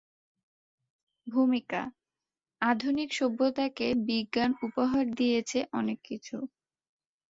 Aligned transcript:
ভূমিকা: 1.27 1.81
আধুনিক 2.61 3.09
সভ্যতাকে 3.13 3.87
বিজ্ঞান 4.07 4.51
উপহার 4.67 5.05
দিয়েছে 5.19 5.59
অনেক 5.73 5.99
কিছু। 6.05 6.35